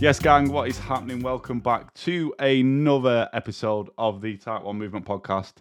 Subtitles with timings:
[0.00, 1.20] Yes, gang, what is happening?
[1.20, 5.56] Welcome back to another episode of the Type 1 Movement Podcast.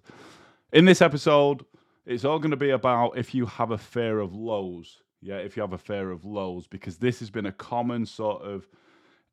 [0.71, 1.65] In this episode,
[2.05, 5.01] it's all going to be about if you have a fear of lows.
[5.21, 8.41] Yeah, if you have a fear of lows, because this has been a common sort
[8.43, 8.65] of,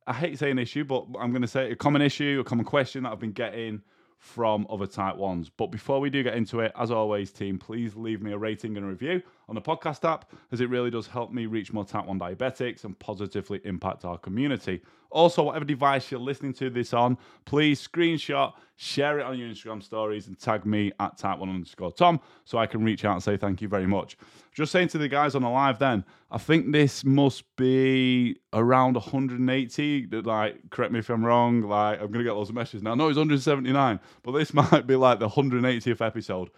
[0.09, 2.45] I hate to say an issue, but I'm going to say a common issue, a
[2.45, 3.83] common question that I've been getting
[4.19, 5.53] from other Type 1s.
[5.57, 8.77] But before we do get into it, as always, team, please leave me a rating
[8.77, 11.85] and a review on the podcast app, as it really does help me reach more
[11.85, 14.83] Type 1 diabetics and positively impact our community.
[15.11, 19.83] Also, whatever device you're listening to this on, please screenshot, share it on your Instagram
[19.83, 23.37] stories, and tag me at type1 underscore Tom so I can reach out and say
[23.37, 24.19] thank you very much.
[24.53, 28.95] Just saying to the guys on the live then, I think this must be around
[28.95, 30.07] 180.
[30.23, 31.63] Like, correct me if I'm wrong.
[31.63, 32.95] Like, I'm going to get loads of messages now.
[32.95, 36.51] No, it's 179, but this might be like the 180th episode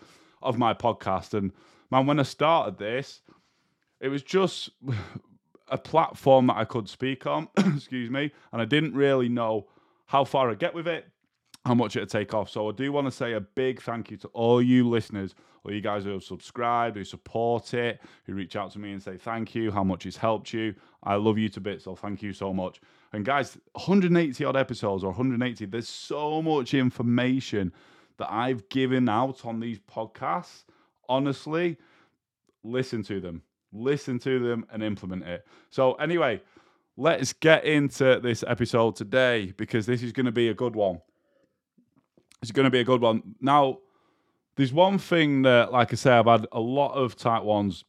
[0.42, 1.34] of my podcast.
[1.34, 1.52] And
[1.90, 3.22] man, when I started this,
[4.00, 4.70] it was just
[5.68, 9.66] a platform that I could speak on, excuse me, and I didn't really know
[10.06, 11.06] how far I'd get with it,
[11.64, 12.48] how much it'd take off.
[12.48, 15.72] So I do want to say a big thank you to all you listeners, all
[15.72, 19.16] you guys who have subscribed, who support it, who reach out to me and say
[19.16, 20.74] thank you, how much it's helped you.
[21.02, 22.80] I love you to bits, so thank you so much.
[23.12, 27.72] And guys, 180 odd episodes or 180, there's so much information
[28.18, 30.64] that I've given out on these podcasts.
[31.08, 31.76] Honestly,
[32.62, 33.42] listen to them
[33.72, 35.46] listen to them and implement it.
[35.70, 36.40] So, anyway,
[36.96, 41.00] let's get into this episode today because this is going to be a good one.
[42.42, 43.34] It's going to be a good one.
[43.40, 43.78] Now,
[44.56, 47.84] there's one thing that, like I say, I've had a lot of type ones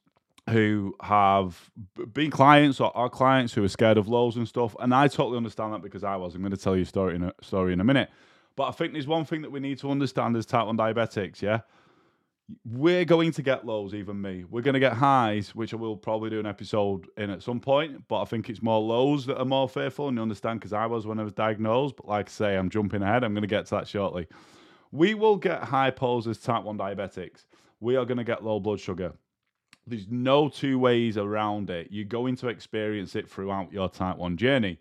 [0.50, 1.70] who have
[2.14, 5.38] been clients or are clients who are scared of lows and stuff, and I totally
[5.38, 6.34] understand that because I was.
[6.34, 8.10] I'm going to tell you a story in a story in a minute.
[8.56, 11.42] But I think there's one thing that we need to understand as type 1 diabetics,
[11.42, 11.62] yeah?
[12.66, 14.44] We're going to get lows, even me.
[14.50, 17.60] We're going to get highs, which I will probably do an episode in at some
[17.60, 18.08] point.
[18.08, 20.86] But I think it's more lows that are more fearful, and you understand because I
[20.86, 21.96] was when I was diagnosed.
[21.96, 23.24] But like I say, I'm jumping ahead.
[23.24, 24.28] I'm going to get to that shortly.
[24.92, 27.46] We will get hypos as type 1 diabetics.
[27.80, 29.14] We are going to get low blood sugar.
[29.86, 31.88] There's no two ways around it.
[31.92, 34.80] You're going to experience it throughout your type 1 journey.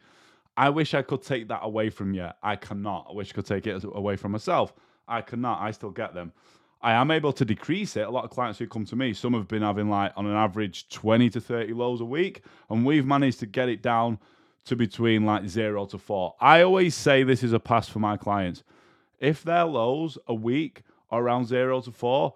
[0.57, 2.29] I wish I could take that away from you.
[2.43, 3.07] I cannot.
[3.11, 4.73] I wish I could take it away from myself.
[5.07, 5.61] I cannot.
[5.61, 6.33] I still get them.
[6.81, 8.07] I am able to decrease it.
[8.07, 10.37] A lot of clients who come to me, some have been having like on an
[10.37, 14.19] average 20 to 30 lows a week, and we've managed to get it down
[14.67, 16.35] to between like zero to four.
[16.41, 18.63] I always say this is a pass for my clients.
[19.19, 22.35] If their lows a week are around zero to four,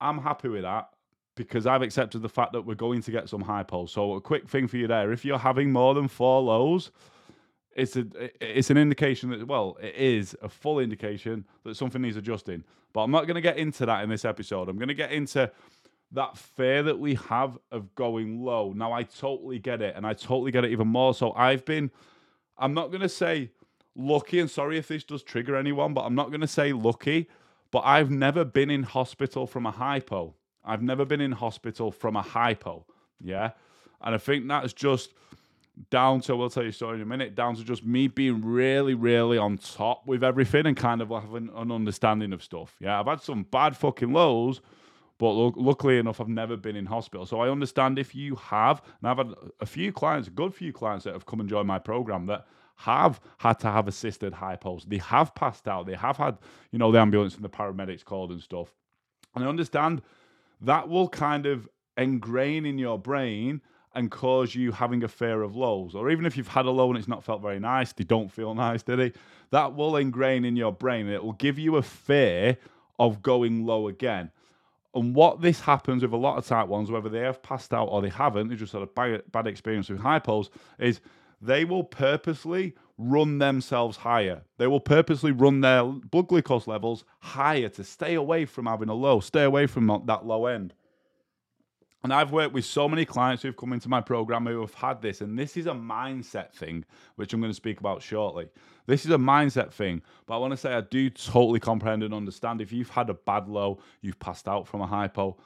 [0.00, 0.90] I'm happy with that
[1.34, 3.88] because I've accepted the fact that we're going to get some hypos.
[3.88, 6.92] So a quick thing for you there: if you're having more than four lows,
[7.74, 8.06] it's a
[8.40, 12.64] it's an indication that well it is a full indication that something needs adjusting.
[12.92, 14.68] But i'm not going to get into that in this episode.
[14.68, 15.50] I'm going to get into
[16.12, 18.72] that fear that we have of going low.
[18.72, 21.32] Now i totally get it and i totally get it even more so.
[21.32, 21.90] I've been
[22.58, 23.50] i'm not going to say
[23.94, 27.28] lucky and sorry if this does trigger anyone but i'm not going to say lucky
[27.70, 30.34] but i've never been in hospital from a hypo.
[30.64, 32.86] I've never been in hospital from a hypo
[33.22, 33.52] yeah?
[34.02, 35.14] And i think that's just
[35.90, 38.44] down to, we'll tell you a story in a minute, down to just me being
[38.44, 42.76] really, really on top with everything and kind of having an understanding of stuff.
[42.80, 44.60] Yeah, I've had some bad fucking lows,
[45.18, 47.26] but luckily enough, I've never been in hospital.
[47.26, 50.72] So I understand if you have, and I've had a few clients, a good few
[50.72, 52.46] clients that have come and joined my program that
[52.76, 54.84] have had to have assisted hypos.
[54.84, 55.86] They have passed out.
[55.86, 56.38] They have had,
[56.70, 58.74] you know, the ambulance and the paramedics called and stuff.
[59.34, 60.02] And I understand
[60.60, 63.60] that will kind of ingrain in your brain
[63.94, 65.94] and cause you having a fear of lows.
[65.94, 68.30] Or even if you've had a low and it's not felt very nice, they don't
[68.30, 69.12] feel nice, did they?
[69.50, 72.56] That will ingrain in your brain and it will give you a fear
[72.98, 74.30] of going low again.
[74.94, 77.86] And what this happens with a lot of type ones, whether they have passed out
[77.86, 81.00] or they haven't, they just had a bad, bad experience with hypos, is
[81.40, 84.42] they will purposely run themselves higher.
[84.58, 88.94] They will purposely run their blood glucose levels higher to stay away from having a
[88.94, 90.74] low, stay away from that low end.
[92.04, 95.00] And I've worked with so many clients who've come into my program who have had
[95.00, 96.84] this, and this is a mindset thing,
[97.14, 98.48] which I'm going to speak about shortly.
[98.86, 102.12] This is a mindset thing, but I want to say I do totally comprehend and
[102.12, 105.36] understand if you've had a bad low, you've passed out from a hypo,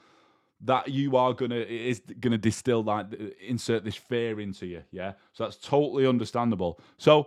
[0.63, 3.13] that you are gonna is gonna distill that
[3.47, 5.13] insert this fear into you, yeah.
[5.35, 6.81] So that's totally understandable.
[6.97, 7.27] So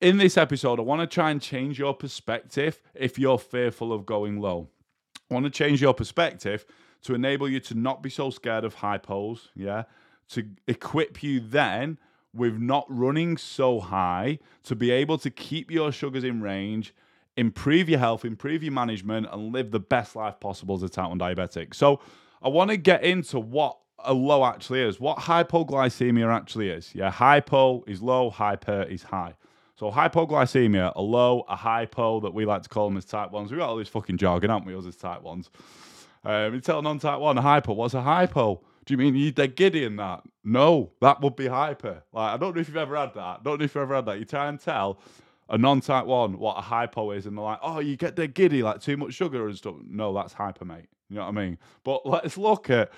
[0.00, 4.06] in this episode, I want to try and change your perspective if you're fearful of
[4.06, 4.68] going low.
[5.30, 6.64] I want to change your perspective
[7.02, 9.84] to enable you to not be so scared of hypos, yeah?
[10.30, 11.98] To equip you then
[12.32, 16.94] with not running so high, to be able to keep your sugars in range,
[17.36, 21.08] improve your health, improve your management, and live the best life possible as a type
[21.08, 21.74] 1 diabetic.
[21.74, 22.00] So,
[22.42, 26.94] I want to get into what a low actually is, what hypoglycemia actually is.
[26.94, 29.34] Yeah, hypo is low, hyper is high.
[29.78, 33.50] So hypoglycemia, a low, a hypo that we like to call them as type ones.
[33.50, 35.50] We've got all this fucking jargon, haven't we, us as type ones?
[36.24, 37.74] Um, you tell a non-type one a hypo.
[37.74, 38.62] What's a hypo?
[38.86, 40.22] Do you mean you dead giddy in that?
[40.44, 42.02] No, that would be hyper.
[42.12, 43.20] Like I don't know if you've ever had that.
[43.20, 44.18] I don't know if you've ever had that.
[44.18, 44.98] You try and tell
[45.50, 48.62] a non-type one what a hypo is, and they're like, "Oh, you get dead giddy,
[48.62, 50.86] like too much sugar and stuff." No, that's hyper, mate.
[51.10, 51.58] You know what I mean?
[51.84, 52.90] But let's look at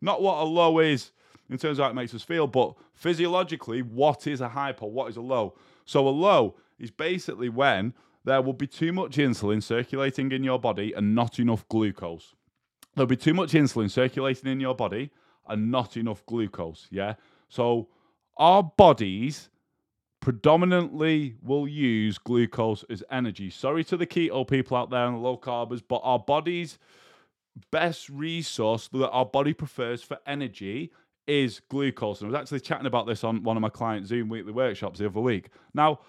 [0.00, 1.10] not what a low is
[1.50, 4.86] in terms of how it makes us feel, but physiologically, what is a hypo?
[4.86, 5.54] What is a low?
[5.84, 7.94] So a low is basically when
[8.24, 12.34] there will be too much insulin circulating in your body and not enough glucose.
[12.94, 15.10] There'll be too much insulin circulating in your body
[15.48, 16.86] and not enough glucose.
[16.90, 17.14] Yeah.
[17.48, 17.88] So
[18.36, 19.50] our bodies
[20.20, 23.50] predominantly will use glucose as energy.
[23.50, 26.78] Sorry to the keto people out there and the low carbers, but our bodies
[27.70, 30.90] best resource that our body prefers for energy
[31.26, 32.20] is glucose.
[32.20, 34.98] And I was actually chatting about this on one of my client Zoom weekly workshops
[34.98, 35.50] the other week.
[35.74, 36.00] Now,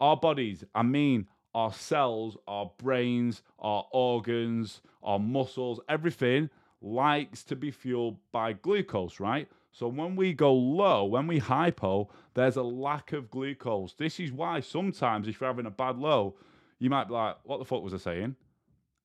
[0.00, 6.50] our bodies, I mean, our cells, our brains, our organs, our muscles, everything
[6.82, 9.48] likes to be fueled by glucose, right?
[9.72, 13.94] So when we go low, when we hypo, there's a lack of glucose.
[13.94, 16.36] This is why sometimes if you're having a bad low,
[16.78, 18.36] you might be like, what the fuck was I saying?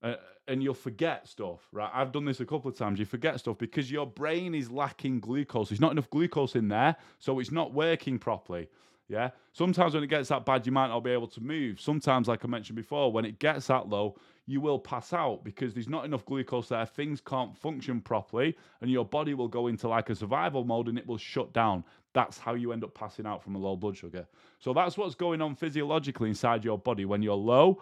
[0.04, 0.16] Uh,
[0.50, 1.92] and you'll forget stuff, right?
[1.94, 3.00] I've done this a couple of times.
[3.00, 5.70] You forget stuff because your brain is lacking glucose.
[5.70, 8.68] There's not enough glucose in there, so it's not working properly.
[9.08, 9.30] Yeah.
[9.54, 11.80] Sometimes when it gets that bad, you might not be able to move.
[11.80, 14.16] Sometimes, like I mentioned before, when it gets that low,
[14.46, 16.86] you will pass out because there's not enough glucose there.
[16.86, 20.98] Things can't function properly, and your body will go into like a survival mode and
[20.98, 21.84] it will shut down.
[22.14, 24.28] That's how you end up passing out from a low blood sugar.
[24.60, 27.82] So that's what's going on physiologically inside your body when you're low.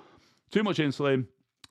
[0.49, 1.25] Too much insulin,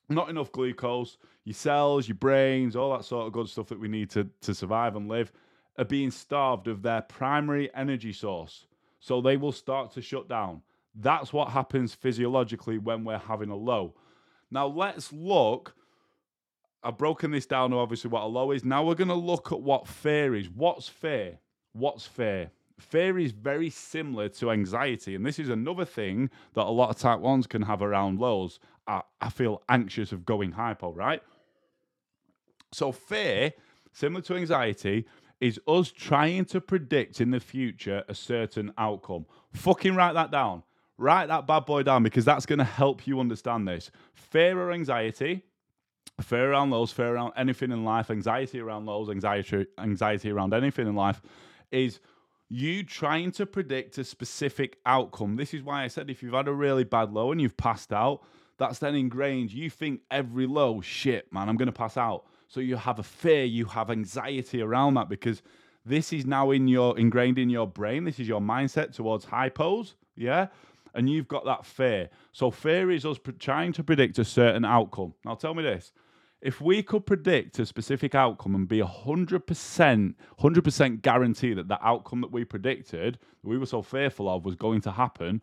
[0.08, 3.88] not enough glucose, your cells, your brains, all that sort of good stuff that we
[3.88, 5.32] need to, to survive and live
[5.78, 8.66] are being starved of their primary energy source.
[9.00, 10.62] So they will start to shut down.
[10.94, 13.94] That's what happens physiologically when we're having a low.
[14.50, 15.74] Now let's look.
[16.82, 18.64] I've broken this down to obviously what a low is.
[18.64, 20.48] Now we're going to look at what fear is.
[20.48, 21.38] What's fear?
[21.72, 22.50] What's fear?
[22.78, 26.98] Fear is very similar to anxiety, and this is another thing that a lot of
[26.98, 28.60] type ones can have around lows.
[28.86, 31.22] I, I feel anxious of going hypo, right?
[32.72, 33.52] So, fear,
[33.92, 35.06] similar to anxiety,
[35.40, 39.26] is us trying to predict in the future a certain outcome.
[39.52, 40.62] Fucking write that down.
[40.98, 43.90] Write that bad boy down because that's going to help you understand this.
[44.14, 45.42] Fear or anxiety,
[46.22, 50.86] fear around lows, fear around anything in life, anxiety around lows, anxiety, anxiety around anything
[50.86, 51.20] in life
[51.70, 52.00] is
[52.48, 55.36] you trying to predict a specific outcome.
[55.36, 57.92] This is why I said if you've had a really bad low and you've passed
[57.92, 58.22] out,
[58.58, 59.52] that's then ingrained.
[59.52, 62.24] You think every low, shit, man, I'm going to pass out.
[62.48, 65.42] So you have a fear, you have anxiety around that because
[65.84, 68.04] this is now in your ingrained in your brain.
[68.04, 70.48] This is your mindset towards hypos, yeah?
[70.94, 72.08] And you've got that fear.
[72.32, 75.14] So fear is us trying to predict a certain outcome.
[75.24, 75.92] Now tell me this.
[76.40, 82.20] If we could predict a specific outcome and be 100%, 100% guarantee that the outcome
[82.20, 85.40] that we predicted, that we were so fearful of, was going to happen,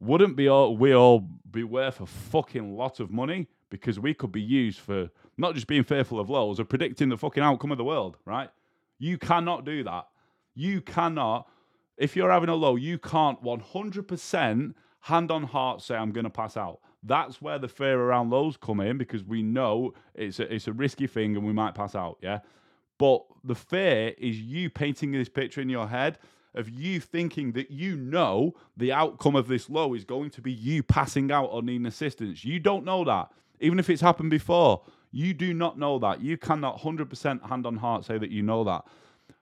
[0.00, 4.32] wouldn't be all, we all be worth a fucking lot of money because we could
[4.32, 7.78] be used for not just being fearful of lows or predicting the fucking outcome of
[7.78, 8.50] the world, right?
[8.98, 10.08] You cannot do that.
[10.54, 11.48] You cannot,
[11.96, 16.30] if you're having a low, you can't 100% hand on heart say, I'm going to
[16.30, 16.80] pass out.
[17.02, 20.72] That's where the fear around lows come in because we know it's a, it's a
[20.72, 22.40] risky thing and we might pass out, yeah?
[22.98, 26.18] But the fear is you painting this picture in your head
[26.54, 30.52] of you thinking that you know the outcome of this low is going to be
[30.52, 32.44] you passing out or needing assistance.
[32.44, 33.30] You don't know that.
[33.60, 36.20] Even if it's happened before, you do not know that.
[36.20, 38.84] You cannot 100% hand on heart say that you know that.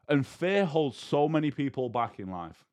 [0.08, 2.64] And fear holds so many people back in life,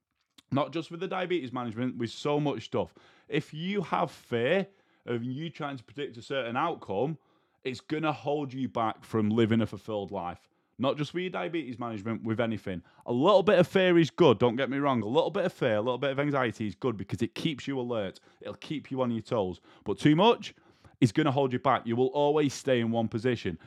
[0.51, 2.93] not just with the diabetes management, with so much stuff.
[3.27, 4.67] If you have fear
[5.05, 7.17] of you trying to predict a certain outcome,
[7.63, 10.39] it's going to hold you back from living a fulfilled life
[10.77, 12.81] not just with your diabetes management, with anything.
[13.05, 15.01] A little bit of fear is good, don't get me wrong.
[15.01, 17.67] A little bit of fear, a little bit of anxiety is good because it keeps
[17.67, 19.61] you alert, it'll keep you on your toes.
[19.83, 20.53] But too much
[21.01, 21.83] is going to hold you back.
[21.85, 23.57] You will always stay in one position.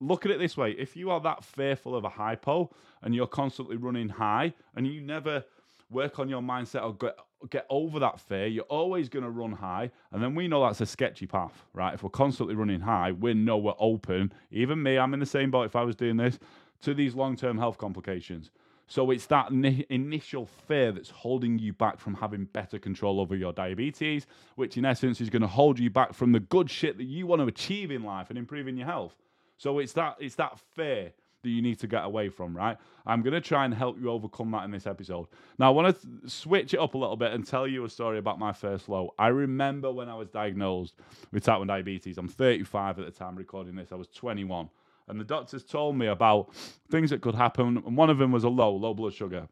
[0.00, 2.70] Look at it this way if you are that fearful of a hypo
[3.02, 5.44] and you're constantly running high and you never
[5.90, 7.18] work on your mindset or get
[7.48, 8.46] get over that fear.
[8.46, 9.90] You're always going to run high.
[10.12, 11.94] And then we know that's a sketchy path, right?
[11.94, 14.32] If we're constantly running high, we know we're open.
[14.50, 16.38] Even me, I'm in the same boat if I was doing this,
[16.82, 18.50] to these long term health complications.
[18.86, 23.36] So it's that ni- initial fear that's holding you back from having better control over
[23.36, 26.98] your diabetes, which in essence is going to hold you back from the good shit
[26.98, 29.14] that you want to achieve in life and improving your health.
[29.58, 32.76] So it's that it's that fear that you need to get away from, right?
[33.06, 35.26] I'm going to try and help you overcome that in this episode.
[35.58, 38.18] Now, I want to switch it up a little bit and tell you a story
[38.18, 39.14] about my first low.
[39.18, 40.94] I remember when I was diagnosed
[41.32, 42.18] with type 1 diabetes.
[42.18, 43.92] I'm 35 at the time recording this.
[43.92, 44.68] I was 21.
[45.08, 46.54] And the doctors told me about
[46.90, 47.82] things that could happen.
[47.84, 49.48] And one of them was a low, low blood sugar.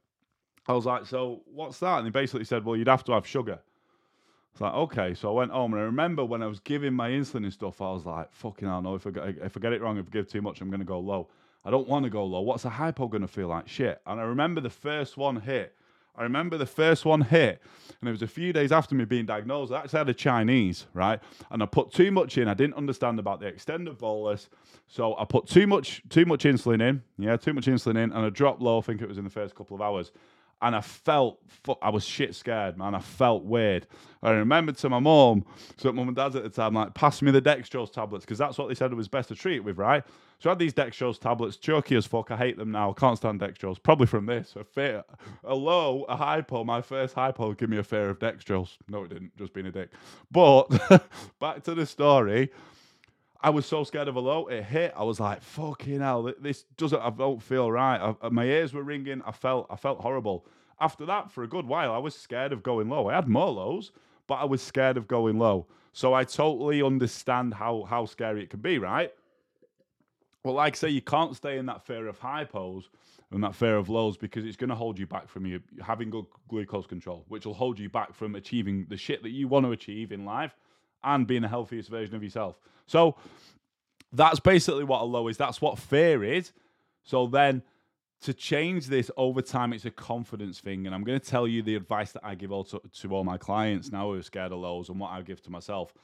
[0.69, 1.99] I was like, so what's that?
[1.99, 3.59] And they basically said, well, you'd have to have sugar.
[4.53, 5.15] It's like, okay.
[5.15, 7.81] So I went home and I remember when I was giving my insulin and stuff,
[7.81, 10.07] I was like, fucking hell, no, if I get, if I get it wrong, if
[10.07, 11.29] I give too much, I'm going to go low.
[11.69, 12.41] I don't want to go low.
[12.41, 13.69] What's a hypo going to feel like?
[13.69, 14.01] Shit.
[14.07, 15.75] And I remember the first one hit.
[16.17, 17.61] I remember the first one hit,
[18.01, 19.71] and it was a few days after me being diagnosed.
[19.71, 21.21] I actually had a Chinese, right?
[21.51, 22.49] And I put too much in.
[22.49, 24.49] I didn't understand about the extended bolus,
[24.87, 27.03] so I put too much too much insulin in.
[27.19, 28.79] Yeah, too much insulin in, and I dropped low.
[28.79, 30.11] I think it was in the first couple of hours
[30.63, 31.41] and I felt
[31.83, 32.95] I was shit scared, man.
[32.95, 33.87] I felt weird.
[34.23, 35.45] I remembered to my mom,
[35.77, 38.59] so mum and dad's at the time, like, pass me the dextrose tablets because that's
[38.59, 40.03] what they said it was best to treat with, right?
[40.41, 42.31] So I had these dextrose tablets, chokey as fuck.
[42.31, 42.93] I hate them now.
[42.93, 43.83] Can't stand dextrose.
[43.83, 44.55] Probably from this.
[44.57, 45.05] A fear,
[45.45, 46.65] a low, a hypo.
[46.65, 48.77] My first hypo give me a fear of dextrose.
[48.89, 49.37] No, it didn't.
[49.37, 49.91] Just being a dick.
[50.31, 50.69] But
[51.41, 52.51] back to the story.
[53.41, 54.47] I was so scared of a low.
[54.47, 54.93] It hit.
[54.97, 56.33] I was like, "Fucking hell!
[56.41, 57.01] This doesn't.
[57.01, 59.23] I don't feel right." I, my ears were ringing.
[59.25, 59.67] I felt.
[59.71, 60.47] I felt horrible.
[60.81, 63.09] After that, for a good while, I was scared of going low.
[63.09, 63.93] I had more lows,
[64.27, 65.67] but I was scared of going low.
[65.93, 69.13] So I totally understand how how scary it can be, right?
[70.45, 72.85] Well, like I say, you can't stay in that fear of hypos
[73.31, 76.11] and that fear of lows because it's going to hold you back from you having
[76.11, 79.67] good glucose control, which will hold you back from achieving the shit that you want
[79.67, 80.57] to achieve in life
[81.03, 82.59] and being the healthiest version of yourself.
[82.87, 83.17] So
[84.13, 85.37] that's basically what a low is.
[85.37, 86.53] That's what fear is.
[87.03, 87.63] So then
[88.23, 90.87] to change this over time, it's a confidence thing.
[90.87, 93.39] And I'm going to tell you the advice that I give also to all my
[93.39, 95.95] clients now who are scared of lows and what I give to myself.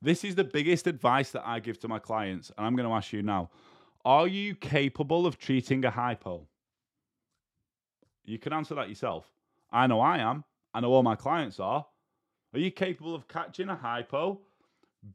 [0.00, 2.50] This is the biggest advice that I give to my clients.
[2.56, 3.50] And I'm going to ask you now
[4.04, 6.46] Are you capable of treating a hypo?
[8.24, 9.30] You can answer that yourself.
[9.70, 10.44] I know I am.
[10.74, 11.86] I know all my clients are.
[12.54, 14.38] Are you capable of catching a hypo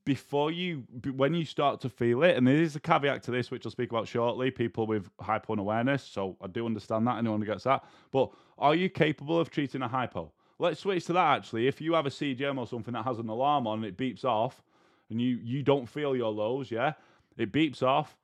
[0.06, 0.84] before you,
[1.16, 2.36] when you start to feel it?
[2.36, 4.50] And there is a caveat to this, which I'll speak about shortly.
[4.50, 7.18] People with hypo awareness, so I do understand that.
[7.18, 10.32] Anyone who gets that, but are you capable of treating a hypo?
[10.60, 11.38] Let's switch to that.
[11.38, 13.98] Actually, if you have a CGM or something that has an alarm on and it
[13.98, 14.64] beeps off,
[15.10, 16.94] and you you don't feel your lows, yeah,
[17.38, 18.18] it beeps off.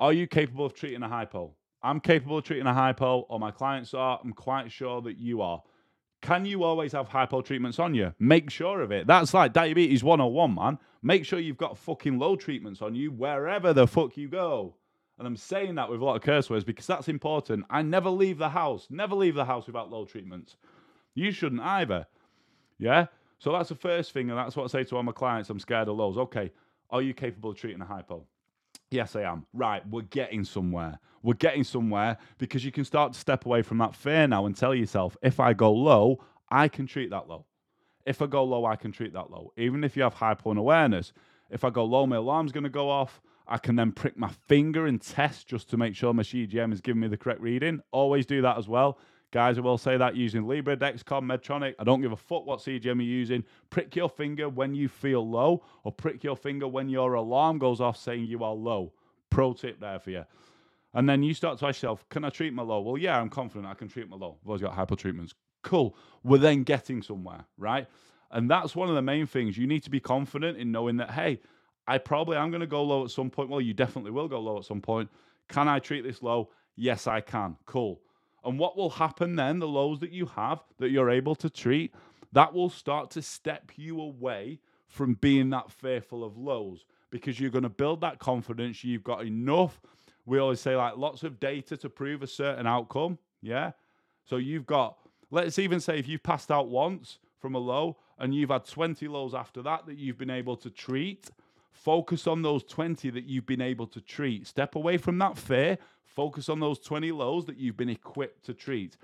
[0.00, 1.54] Are you capable of treating a hypo?
[1.82, 4.18] I'm capable of treating a hypo, or my clients are.
[4.24, 5.62] I'm quite sure that you are.
[6.22, 8.14] Can you always have hypo treatments on you?
[8.18, 9.08] Make sure of it.
[9.08, 10.78] That's like diabetes 101, man.
[11.02, 14.76] Make sure you've got fucking low treatments on you wherever the fuck you go.
[15.18, 17.66] And I'm saying that with a lot of curse words because that's important.
[17.68, 20.56] I never leave the house, never leave the house without low treatments.
[21.14, 22.06] You shouldn't either.
[22.78, 23.06] Yeah?
[23.38, 25.50] So that's the first thing, and that's what I say to all my clients.
[25.50, 26.16] I'm scared of lows.
[26.16, 26.52] Okay,
[26.90, 28.24] are you capable of treating a hypo?
[28.92, 29.46] Yes, I am.
[29.54, 30.98] Right, we're getting somewhere.
[31.22, 34.54] We're getting somewhere because you can start to step away from that fear now and
[34.54, 37.46] tell yourself, if I go low, I can treat that low.
[38.04, 39.52] If I go low, I can treat that low.
[39.56, 41.14] Even if you have hypo awareness,
[41.48, 43.22] if I go low, my alarm's going to go off.
[43.48, 46.80] I can then prick my finger and test just to make sure my CGM is
[46.80, 47.80] giving me the correct reading.
[47.92, 48.98] Always do that as well.
[49.32, 51.74] Guys, I will say that using Libre, Dexcom, Medtronic.
[51.78, 53.44] I don't give a fuck what CGM you're using.
[53.70, 57.80] Prick your finger when you feel low, or prick your finger when your alarm goes
[57.80, 58.92] off saying you are low.
[59.30, 60.26] Pro tip there for you.
[60.92, 62.82] And then you start to ask yourself, can I treat my low?
[62.82, 64.36] Well, yeah, I'm confident I can treat my low.
[64.42, 65.34] I've always got hypo treatments.
[65.62, 65.96] Cool.
[66.22, 67.88] We're then getting somewhere, right?
[68.30, 69.56] And that's one of the main things.
[69.56, 71.40] You need to be confident in knowing that, hey,
[71.86, 73.48] I probably am going to go low at some point.
[73.48, 75.08] Well, you definitely will go low at some point.
[75.48, 76.50] Can I treat this low?
[76.76, 77.56] Yes, I can.
[77.64, 77.98] Cool.
[78.44, 81.94] And what will happen then, the lows that you have that you're able to treat,
[82.32, 84.58] that will start to step you away
[84.88, 88.82] from being that fearful of lows because you're going to build that confidence.
[88.82, 89.80] You've got enough,
[90.26, 93.18] we always say, like lots of data to prove a certain outcome.
[93.42, 93.72] Yeah.
[94.24, 94.98] So you've got,
[95.30, 99.08] let's even say if you've passed out once from a low and you've had 20
[99.08, 101.30] lows after that that you've been able to treat,
[101.72, 104.46] focus on those 20 that you've been able to treat.
[104.46, 105.78] Step away from that fear,
[106.14, 108.96] Focus on those 20 lows that you've been equipped to treat.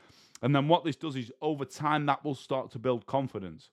[0.42, 3.70] And then what this does is over time, that will start to build confidence.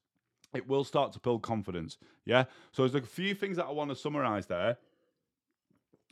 [0.53, 1.97] It will start to build confidence.
[2.23, 2.45] Yeah.
[2.71, 4.77] So there's a few things that I want to summarize there.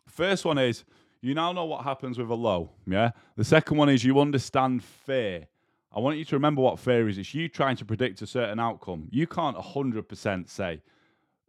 [0.06, 0.84] First one is
[1.22, 2.72] you now know what happens with a low.
[2.86, 3.12] Yeah.
[3.38, 5.48] The second one is you understand fear.
[5.96, 7.18] I want you to remember what fear is.
[7.18, 9.08] It's you trying to predict a certain outcome.
[9.12, 10.82] You can't 100% say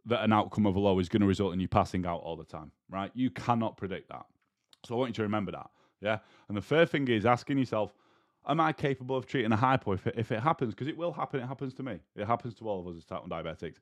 [0.05, 2.35] that an outcome of a low is going to result in you passing out all
[2.35, 3.11] the time, right?
[3.13, 4.25] You cannot predict that.
[4.85, 5.69] So I want you to remember that.
[6.01, 6.19] Yeah.
[6.47, 7.93] And the third thing is asking yourself,
[8.47, 10.73] am I capable of treating a hypo if it, if it happens?
[10.75, 11.39] Because it will happen.
[11.39, 11.99] It happens to me.
[12.15, 13.77] It happens to all of us as type 1 diabetics.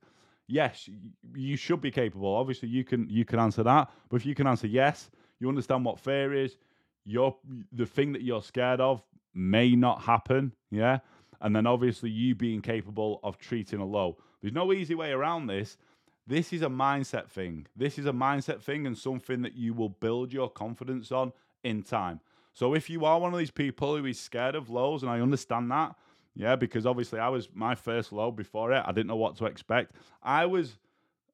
[0.48, 0.90] Yes,
[1.36, 2.34] you should be capable.
[2.36, 3.90] Obviously, you can you can answer that.
[4.10, 6.58] But if you can answer yes, you understand what fear is.
[7.06, 7.36] You're
[7.72, 9.02] the thing that you're scared of
[9.34, 10.54] may not happen.
[10.70, 11.00] Yeah.
[11.42, 14.18] And then obviously you being capable of treating a low.
[14.42, 15.78] There's no easy way around this.
[16.26, 17.68] This is a mindset thing.
[17.76, 21.84] This is a mindset thing and something that you will build your confidence on in
[21.84, 22.22] time.
[22.54, 25.20] So if you are one of these people who is scared of lows, and I
[25.20, 25.96] understand that,
[26.36, 28.84] yeah, because obviously I was my first low before it.
[28.86, 29.94] I didn't know what to expect.
[30.22, 30.78] I was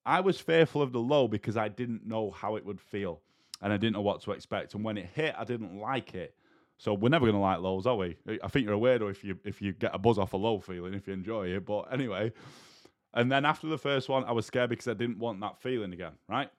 [0.06, 3.22] I was fearful of the low because I didn't know how it would feel.
[3.62, 4.74] And I didn't know what to expect.
[4.74, 6.34] And when it hit, I didn't like it.
[6.78, 8.18] So we're never gonna like lows, are we?
[8.42, 10.60] I think you're a weirdo if you if you get a buzz off a low
[10.60, 11.66] feeling, if you enjoy it.
[11.66, 12.32] But anyway,
[13.14, 15.94] and then after the first one, I was scared because I didn't want that feeling
[15.94, 16.50] again, right?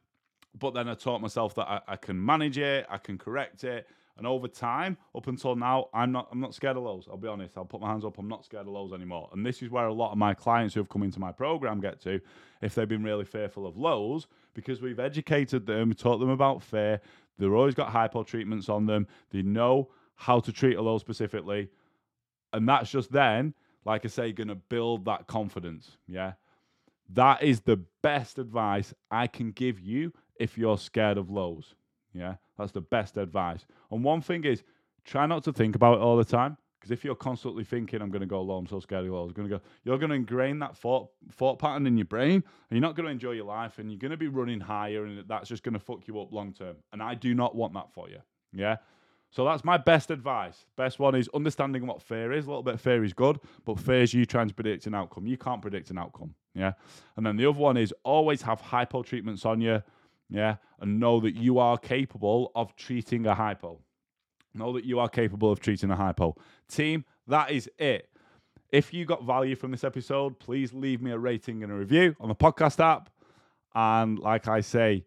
[0.59, 3.87] But then I taught myself that I, I can manage it, I can correct it,
[4.21, 7.09] and over time, up until now, I'm not I'm not scared of lows.
[7.11, 7.57] I'll be honest.
[7.57, 8.19] I'll put my hands up.
[8.19, 9.31] I'm not scared of lows anymore.
[9.33, 11.81] And this is where a lot of my clients who have come into my program
[11.81, 12.21] get to,
[12.61, 17.01] if they've been really fearful of lows, because we've educated them, taught them about fear.
[17.39, 19.07] They've always got hypo treatments on them.
[19.31, 21.71] They know how to treat a low specifically,
[22.53, 25.97] and that's just then like I say, going to build that confidence.
[26.07, 26.33] Yeah.
[27.13, 31.75] That is the best advice I can give you if you're scared of lows.
[32.13, 32.37] Yeah.
[32.59, 33.65] That's the best advice.
[33.91, 34.63] And one thing is
[35.05, 36.57] try not to think about it all the time.
[36.81, 39.25] Because if you're constantly thinking, I'm going to go low, I'm so scared of low,
[39.25, 42.37] I'm going to go, you're going to ingrain that thought, thought pattern in your brain,
[42.37, 45.05] and you're not going to enjoy your life, and you're going to be running higher,
[45.05, 46.77] and that's just going to fuck you up long term.
[46.95, 48.21] And I do not want that for you.
[48.55, 48.77] Yeah.
[49.31, 50.65] So that's my best advice.
[50.77, 52.47] Best one is understanding what fear is.
[52.47, 54.95] A little bit of fear is good, but fear is you trying to predict an
[54.95, 55.27] outcome.
[55.27, 56.35] You can't predict an outcome.
[56.55, 56.73] Yeah.
[57.17, 59.83] And then the other one is always have hypo treatments on you.
[60.29, 60.57] Yeah.
[60.81, 63.81] And know that you are capable of treating a hypo.
[64.53, 66.37] Know that you are capable of treating a hypo.
[66.69, 68.09] Team, that is it.
[68.73, 72.17] If you got value from this episode, please leave me a rating and a review
[72.19, 73.11] on the podcast app.
[73.77, 75.05] And like I say,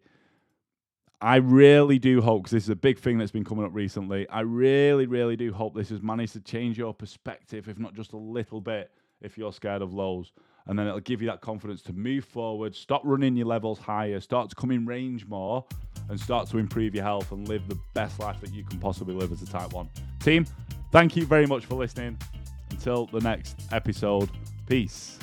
[1.20, 4.28] I really do hope, because this is a big thing that's been coming up recently,
[4.28, 8.12] I really, really do hope this has managed to change your perspective, if not just
[8.12, 8.90] a little bit,
[9.22, 10.32] if you're scared of lows.
[10.66, 14.20] And then it'll give you that confidence to move forward, stop running your levels higher,
[14.20, 15.64] start to come in range more,
[16.08, 19.14] and start to improve your health and live the best life that you can possibly
[19.14, 19.88] live as a Type 1.
[20.20, 20.46] Team,
[20.90, 22.18] thank you very much for listening.
[22.70, 24.30] Until the next episode,
[24.66, 25.18] peace.